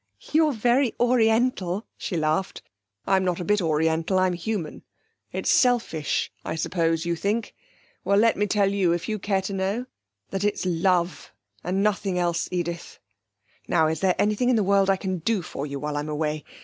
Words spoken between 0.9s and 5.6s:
Oriental!' she laughed. 'I'm not a bit Oriental; I'm human. It's